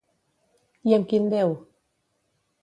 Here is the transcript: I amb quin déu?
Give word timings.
I 0.91 0.95
amb 0.97 1.07
quin 1.11 1.29
déu? 1.35 1.53